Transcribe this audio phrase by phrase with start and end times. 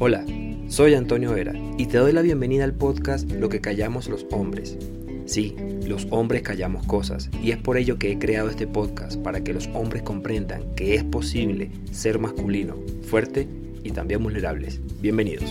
[0.00, 0.24] Hola,
[0.66, 4.76] soy Antonio Vera y te doy la bienvenida al podcast Lo que callamos los hombres.
[5.24, 5.54] Sí,
[5.86, 9.54] los hombres callamos cosas y es por ello que he creado este podcast para que
[9.54, 12.74] los hombres comprendan que es posible ser masculino,
[13.08, 13.48] fuerte
[13.84, 14.80] y también vulnerables.
[15.00, 15.48] Bienvenidos.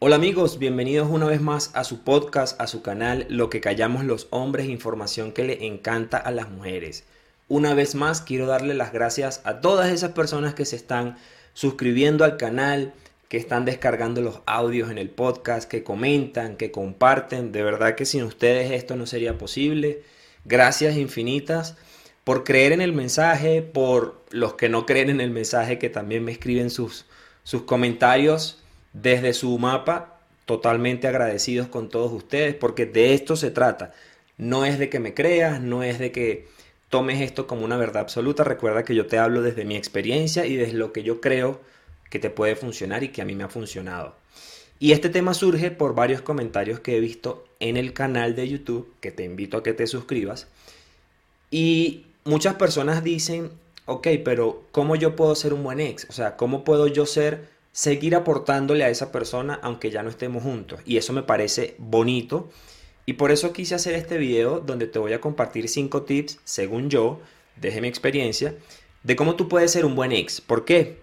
[0.00, 4.04] Hola amigos, bienvenidos una vez más a su podcast, a su canal Lo que callamos
[4.04, 7.04] los hombres, información que le encanta a las mujeres.
[7.46, 11.16] Una vez más quiero darle las gracias a todas esas personas que se están
[11.54, 12.92] suscribiendo al canal,
[13.32, 17.50] que están descargando los audios en el podcast, que comentan, que comparten.
[17.50, 20.02] De verdad que sin ustedes esto no sería posible.
[20.44, 21.78] Gracias infinitas
[22.24, 26.22] por creer en el mensaje, por los que no creen en el mensaje, que también
[26.22, 27.06] me escriben sus,
[27.42, 30.20] sus comentarios desde su mapa.
[30.44, 33.94] Totalmente agradecidos con todos ustedes, porque de esto se trata.
[34.36, 36.48] No es de que me creas, no es de que
[36.90, 38.44] tomes esto como una verdad absoluta.
[38.44, 41.71] Recuerda que yo te hablo desde mi experiencia y desde lo que yo creo
[42.12, 44.14] que te puede funcionar y que a mí me ha funcionado.
[44.78, 48.92] Y este tema surge por varios comentarios que he visto en el canal de YouTube,
[49.00, 50.46] que te invito a que te suscribas.
[51.50, 53.50] Y muchas personas dicen,
[53.86, 56.06] ok, pero ¿cómo yo puedo ser un buen ex?
[56.10, 60.42] O sea, ¿cómo puedo yo ser, seguir aportándole a esa persona aunque ya no estemos
[60.42, 60.80] juntos?
[60.84, 62.50] Y eso me parece bonito.
[63.06, 66.90] Y por eso quise hacer este video donde te voy a compartir cinco tips, según
[66.90, 67.22] yo,
[67.56, 68.54] desde mi experiencia,
[69.02, 70.42] de cómo tú puedes ser un buen ex.
[70.42, 71.00] ¿Por qué?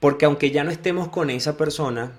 [0.00, 2.12] Porque aunque ya no estemos con esa persona,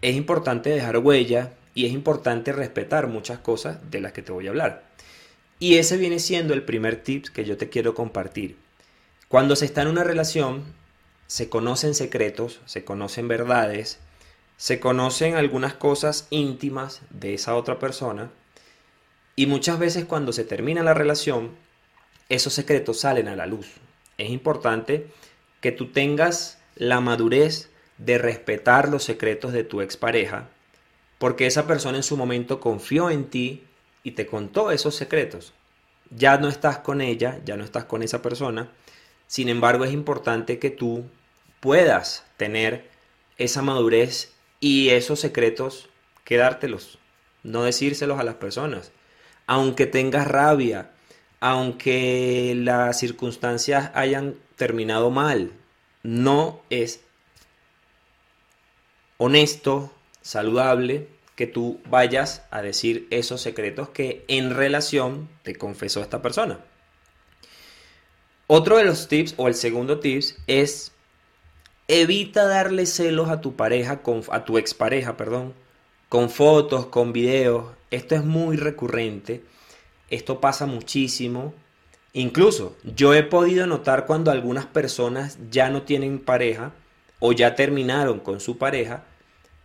[0.00, 4.46] es importante dejar huella y es importante respetar muchas cosas de las que te voy
[4.46, 4.84] a hablar.
[5.58, 8.56] Y ese viene siendo el primer tip que yo te quiero compartir.
[9.28, 10.64] Cuando se está en una relación,
[11.26, 13.98] se conocen secretos, se conocen verdades,
[14.56, 18.30] se conocen algunas cosas íntimas de esa otra persona
[19.34, 21.50] y muchas veces cuando se termina la relación,
[22.28, 23.68] esos secretos salen a la luz.
[24.18, 25.06] Es importante
[25.62, 30.48] que tú tengas la madurez de respetar los secretos de tu expareja,
[31.18, 33.62] porque esa persona en su momento confió en ti
[34.02, 35.54] y te contó esos secretos.
[36.10, 38.70] Ya no estás con ella, ya no estás con esa persona,
[39.28, 41.04] sin embargo es importante que tú
[41.60, 42.90] puedas tener
[43.38, 45.88] esa madurez y esos secretos
[46.24, 46.98] quedártelos,
[47.44, 48.90] no decírselos a las personas.
[49.46, 50.90] Aunque tengas rabia,
[51.42, 55.50] aunque las circunstancias hayan terminado mal,
[56.04, 57.00] no es
[59.18, 66.22] honesto, saludable, que tú vayas a decir esos secretos que en relación te confesó esta
[66.22, 66.60] persona.
[68.46, 70.92] Otro de los tips o el segundo tips es
[71.88, 75.54] evita darle celos a tu pareja, a tu expareja, perdón,
[76.08, 77.74] con fotos, con videos.
[77.90, 79.42] Esto es muy recurrente.
[80.12, 81.54] Esto pasa muchísimo
[82.14, 86.72] Incluso yo he podido notar cuando algunas personas ya no tienen pareja
[87.20, 89.04] o ya terminaron con su pareja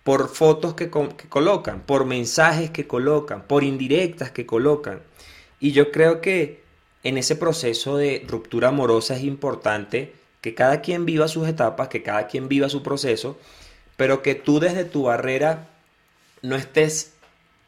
[0.04, 5.02] por fotos que, colocan, por mensajes que colocan, por indirectas que colocan.
[5.60, 6.64] Y yo creo que
[7.04, 12.04] en ese proceso de ruptura amorosa es importante que cada quien viva sus etapas, que
[12.04, 13.38] cada quien viva su proceso,
[13.98, 15.68] pero que tú desde tu barrera
[16.42, 17.12] no estés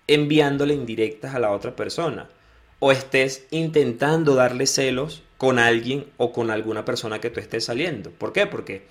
[0.07, 2.29] enviándole indirectas a la otra persona
[2.79, 8.11] o estés intentando darle celos con alguien o con alguna persona que tú estés saliendo.
[8.11, 8.47] ¿Por qué?
[8.47, 8.83] Porque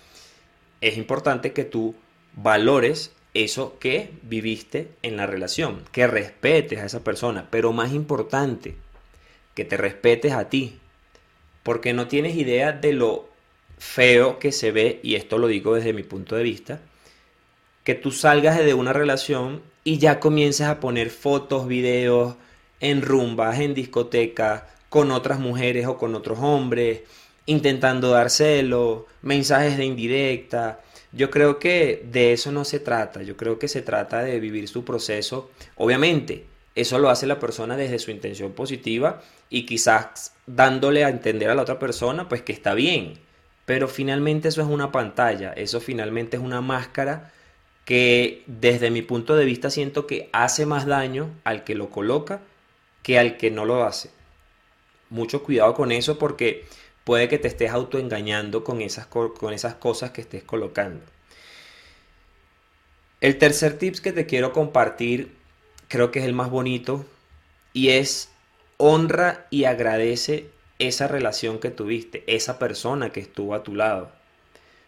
[0.81, 1.95] es importante que tú
[2.35, 8.77] valores eso que viviste en la relación, que respetes a esa persona, pero más importante,
[9.55, 10.79] que te respetes a ti,
[11.63, 13.29] porque no tienes idea de lo
[13.79, 16.81] feo que se ve, y esto lo digo desde mi punto de vista,
[17.85, 22.37] que tú salgas de una relación y ya comiences a poner fotos, videos,
[22.81, 27.03] en rumbas, en discotecas, con otras mujeres o con otros hombres,
[27.47, 30.81] intentando dar celo, mensajes de indirecta.
[31.13, 34.69] Yo creo que de eso no se trata, yo creo que se trata de vivir
[34.69, 35.51] su proceso.
[35.77, 36.45] Obviamente,
[36.75, 41.55] eso lo hace la persona desde su intención positiva y quizás dándole a entender a
[41.55, 43.15] la otra persona pues que está bien.
[43.65, 47.33] Pero finalmente eso es una pantalla, eso finalmente es una máscara
[47.85, 52.41] que desde mi punto de vista siento que hace más daño al que lo coloca
[53.09, 54.11] que al que no lo hace.
[55.09, 56.67] Mucho cuidado con eso porque
[57.05, 61.01] puede que te estés autoengañando con esas, con esas cosas que estés colocando.
[63.23, 65.35] El tercer tips que te quiero compartir
[65.89, 67.07] creo que es el más bonito
[67.73, 68.29] y es
[68.77, 74.13] honra y agradece esa relación que tuviste, esa persona que estuvo a tu lado.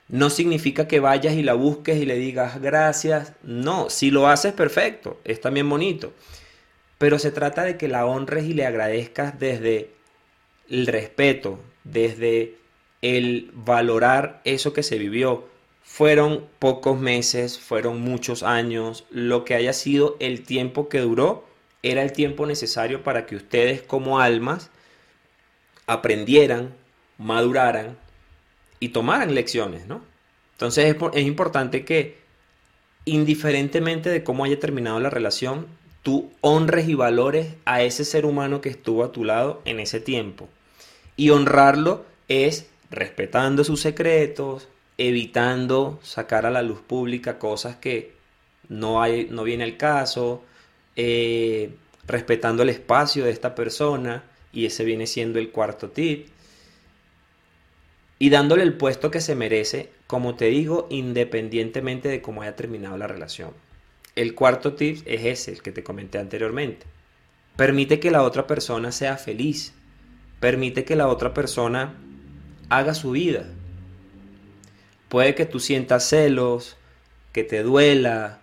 [0.08, 3.32] No significa que vayas y la busques y le digas gracias.
[3.42, 6.12] No, si lo haces perfecto, es también bonito
[7.00, 9.88] pero se trata de que la honres y le agradezcas desde
[10.68, 12.58] el respeto, desde
[13.00, 15.48] el valorar eso que se vivió,
[15.82, 21.46] fueron pocos meses, fueron muchos años, lo que haya sido el tiempo que duró,
[21.82, 24.68] era el tiempo necesario para que ustedes como almas
[25.86, 26.74] aprendieran,
[27.16, 27.96] maduraran
[28.78, 30.02] y tomaran lecciones, ¿no?
[30.52, 32.18] Entonces es, es importante que
[33.06, 38.60] indiferentemente de cómo haya terminado la relación, tú honres y valores a ese ser humano
[38.60, 40.48] que estuvo a tu lado en ese tiempo.
[41.16, 44.68] Y honrarlo es respetando sus secretos,
[44.98, 48.14] evitando sacar a la luz pública cosas que
[48.68, 50.42] no, hay, no viene al caso,
[50.96, 51.74] eh,
[52.06, 56.28] respetando el espacio de esta persona, y ese viene siendo el cuarto tip,
[58.18, 62.98] y dándole el puesto que se merece, como te digo, independientemente de cómo haya terminado
[62.98, 63.52] la relación.
[64.20, 66.84] El cuarto tip es ese, el que te comenté anteriormente.
[67.56, 69.72] Permite que la otra persona sea feliz.
[70.40, 71.94] Permite que la otra persona
[72.68, 73.48] haga su vida.
[75.08, 76.76] Puede que tú sientas celos,
[77.32, 78.42] que te duela,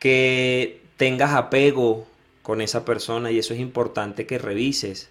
[0.00, 2.08] que tengas apego
[2.42, 5.10] con esa persona y eso es importante que revises.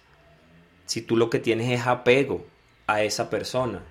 [0.84, 2.46] Si tú lo que tienes es apego
[2.86, 3.82] a esa persona.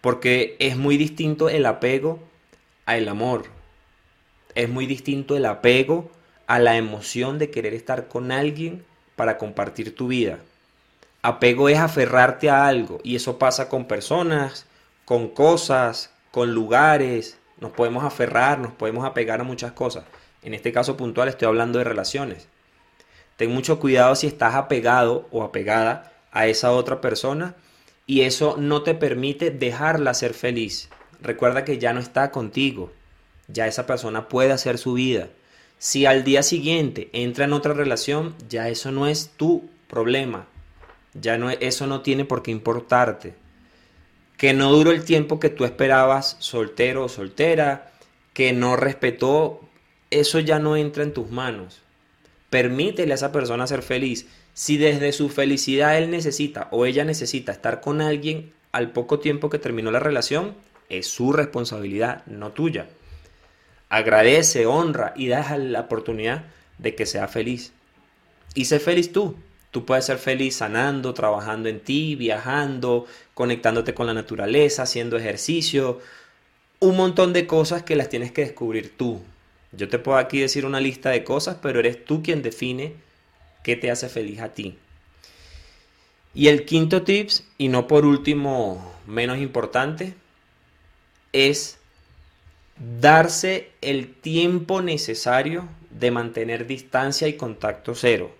[0.00, 2.20] Porque es muy distinto el apego
[2.86, 3.63] al amor.
[4.54, 6.10] Es muy distinto el apego
[6.46, 8.84] a la emoción de querer estar con alguien
[9.16, 10.38] para compartir tu vida.
[11.22, 14.66] Apego es aferrarte a algo y eso pasa con personas,
[15.04, 20.04] con cosas, con lugares, nos podemos aferrar, nos podemos apegar a muchas cosas.
[20.42, 22.48] En este caso puntual estoy hablando de relaciones.
[23.36, 27.54] Ten mucho cuidado si estás apegado o apegada a esa otra persona
[28.06, 30.90] y eso no te permite dejarla ser feliz.
[31.20, 32.92] Recuerda que ya no está contigo,
[33.48, 35.28] ya esa persona puede hacer su vida.
[35.78, 40.46] Si al día siguiente entra en otra relación, ya eso no es tu problema.
[41.14, 43.34] Ya no eso no tiene por qué importarte
[44.36, 47.92] que no duró el tiempo que tú esperabas soltero o soltera,
[48.32, 49.60] que no respetó,
[50.10, 51.82] eso ya no entra en tus manos.
[52.50, 54.26] Permítele a esa persona ser feliz.
[54.52, 59.50] Si desde su felicidad él necesita o ella necesita estar con alguien al poco tiempo
[59.50, 60.54] que terminó la relación,
[60.88, 62.88] es su responsabilidad, no tuya.
[63.88, 66.44] Agradece, honra y da la oportunidad
[66.78, 67.72] de que sea feliz.
[68.54, 69.36] Y sé feliz tú.
[69.70, 76.00] Tú puedes ser feliz sanando, trabajando en ti, viajando, conectándote con la naturaleza, haciendo ejercicio,
[76.78, 79.20] un montón de cosas que las tienes que descubrir tú.
[79.72, 82.94] Yo te puedo aquí decir una lista de cosas, pero eres tú quien define
[83.64, 84.78] qué te hace feliz a ti.
[86.34, 90.14] Y el quinto tips, y no por último menos importante,
[91.32, 91.78] es
[92.78, 98.34] darse el tiempo necesario de mantener distancia y contacto cero.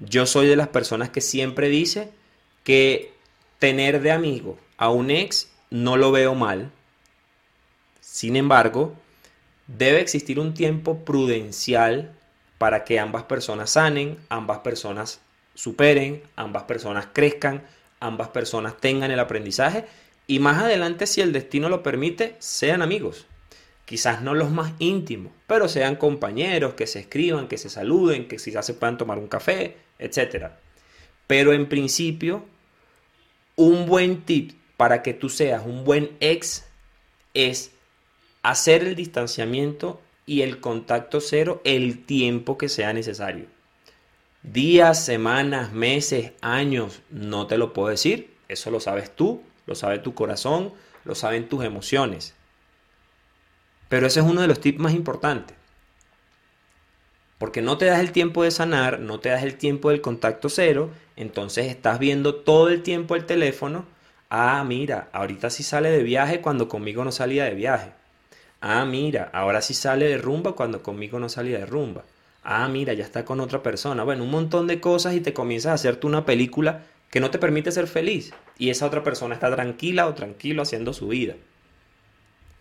[0.00, 2.10] Yo soy de las personas que siempre dice
[2.64, 3.12] que
[3.58, 6.70] tener de amigo a un ex no lo veo mal.
[8.00, 8.94] Sin embargo,
[9.68, 12.12] debe existir un tiempo prudencial
[12.58, 15.20] para que ambas personas sanen, ambas personas
[15.54, 17.62] superen, ambas personas crezcan,
[18.00, 19.86] ambas personas tengan el aprendizaje
[20.26, 23.26] y más adelante, si el destino lo permite, sean amigos
[23.84, 28.36] quizás no los más íntimos, pero sean compañeros, que se escriban, que se saluden, que
[28.36, 30.46] quizás se puedan tomar un café, etc.
[31.26, 32.44] Pero en principio,
[33.56, 36.66] un buen tip para que tú seas un buen ex
[37.34, 37.72] es
[38.42, 43.46] hacer el distanciamiento y el contacto cero el tiempo que sea necesario.
[44.42, 48.34] Días, semanas, meses, años, no te lo puedo decir.
[48.48, 50.72] Eso lo sabes tú, lo sabe tu corazón,
[51.04, 52.34] lo saben tus emociones.
[53.92, 55.54] Pero ese es uno de los tips más importantes.
[57.36, 60.48] Porque no te das el tiempo de sanar, no te das el tiempo del contacto
[60.48, 63.84] cero, entonces estás viendo todo el tiempo el teléfono.
[64.30, 67.92] Ah, mira, ahorita sí sale de viaje cuando conmigo no salía de viaje.
[68.62, 72.02] Ah, mira, ahora sí sale de rumba cuando conmigo no salía de rumba.
[72.42, 74.04] Ah, mira, ya está con otra persona.
[74.04, 77.38] Bueno, un montón de cosas y te comienzas a hacerte una película que no te
[77.38, 78.32] permite ser feliz.
[78.56, 81.34] Y esa otra persona está tranquila o tranquilo haciendo su vida.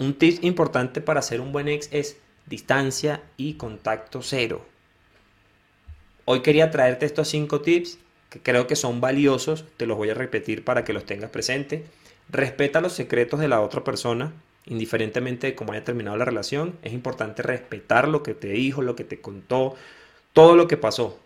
[0.01, 2.17] Un tip importante para ser un buen ex es
[2.47, 4.65] distancia y contacto cero.
[6.25, 7.99] Hoy quería traerte estos cinco tips
[8.31, 11.83] que creo que son valiosos, te los voy a repetir para que los tengas presentes.
[12.29, 14.33] Respeta los secretos de la otra persona,
[14.65, 16.79] indiferentemente de cómo haya terminado la relación.
[16.81, 19.75] Es importante respetar lo que te dijo, lo que te contó,
[20.33, 21.19] todo lo que pasó.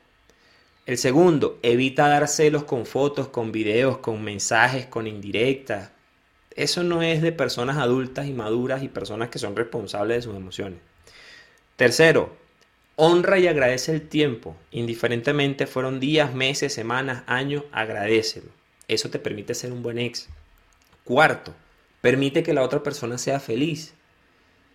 [0.85, 5.91] El segundo, evita dar celos con fotos, con videos, con mensajes, con indirectas,
[6.55, 10.35] eso no es de personas adultas y maduras y personas que son responsables de sus
[10.35, 10.79] emociones.
[11.75, 12.35] Tercero,
[12.95, 14.55] honra y agradece el tiempo.
[14.71, 18.49] Indiferentemente fueron días, meses, semanas, años, agradecelo.
[18.87, 20.29] Eso te permite ser un buen ex.
[21.03, 21.53] Cuarto,
[22.05, 23.95] Permite que la otra persona sea feliz.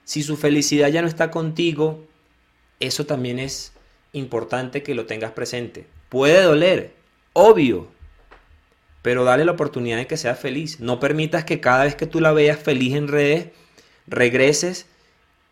[0.02, 2.04] Si su felicidad ya no está contigo,
[2.80, 3.72] eso también es
[4.12, 5.86] importante que lo tengas presente.
[6.08, 6.92] Puede doler,
[7.32, 7.86] obvio,
[9.02, 10.80] pero dale la oportunidad de que sea feliz.
[10.80, 13.48] No permitas que cada vez que tú la veas feliz en redes,
[14.06, 14.86] regreses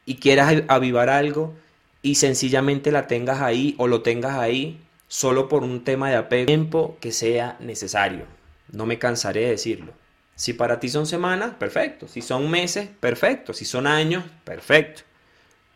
[0.04, 1.54] y quieras avivar algo
[2.02, 6.46] y sencillamente la tengas ahí o lo tengas ahí solo por un tema de apego,
[6.46, 8.26] tiempo que sea necesario.
[8.70, 9.92] No me cansaré de decirlo.
[10.34, 12.06] Si para ti son semanas, perfecto.
[12.06, 13.52] Si son meses, perfecto.
[13.52, 15.02] Si son años, perfecto.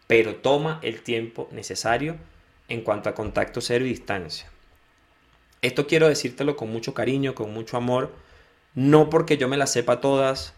[0.07, 2.17] Pero toma el tiempo necesario
[2.69, 4.49] en cuanto a contacto cero y distancia.
[5.63, 8.13] Esto quiero decírtelo con mucho cariño, con mucho amor,
[8.75, 10.55] no porque yo me las sepa todas,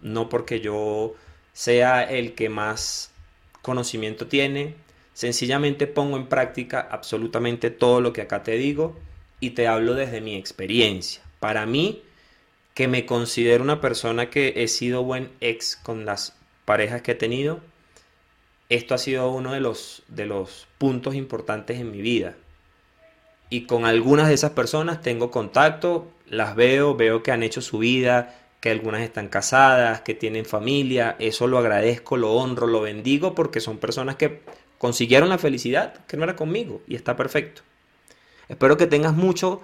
[0.00, 1.14] no porque yo
[1.52, 3.12] sea el que más
[3.62, 4.74] conocimiento tiene,
[5.14, 8.98] sencillamente pongo en práctica absolutamente todo lo que acá te digo
[9.38, 11.22] y te hablo desde mi experiencia.
[11.38, 12.02] Para mí,
[12.74, 17.14] que me considero una persona que he sido buen ex con las parejas que he
[17.14, 17.60] tenido,
[18.68, 22.34] esto ha sido uno de los, de los puntos importantes en mi vida
[23.50, 27.78] y con algunas de esas personas tengo contacto, las veo, veo que han hecho su
[27.78, 33.34] vida, que algunas están casadas, que tienen familia, eso lo agradezco, lo honro, lo bendigo
[33.34, 34.40] porque son personas que
[34.78, 37.62] consiguieron la felicidad, que no era conmigo y está perfecto.
[38.48, 39.60] Espero que tengas mucho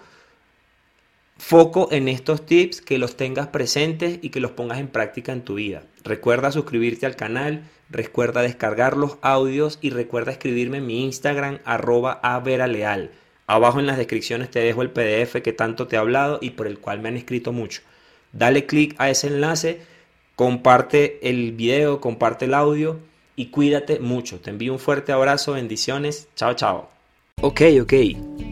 [1.38, 5.42] foco en estos tips, que los tengas presentes y que los pongas en práctica en
[5.42, 5.82] tu vida.
[6.02, 12.18] Recuerda suscribirte al canal, recuerda descargar los audios y recuerda escribirme en mi Instagram arroba
[12.22, 13.10] averaleal.
[13.46, 16.66] Abajo en las descripciones te dejo el PDF que tanto te he hablado y por
[16.66, 17.82] el cual me han escrito mucho.
[18.32, 19.80] Dale clic a ese enlace,
[20.34, 22.98] comparte el video, comparte el audio
[23.36, 24.40] y cuídate mucho.
[24.40, 26.90] Te envío un fuerte abrazo, bendiciones, chao chao.
[27.40, 27.92] Ok, ok,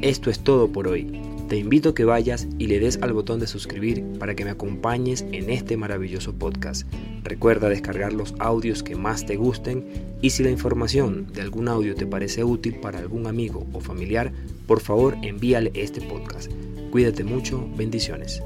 [0.02, 1.20] esto es todo por hoy.
[1.48, 4.50] Te invito a que vayas y le des al botón de suscribir para que me
[4.50, 6.86] acompañes en este maravilloso podcast.
[7.22, 11.94] Recuerda descargar los audios que más te gusten y si la información de algún audio
[11.94, 14.32] te parece útil para algún amigo o familiar,
[14.66, 16.50] por favor envíale este podcast.
[16.90, 18.42] Cuídate mucho, bendiciones.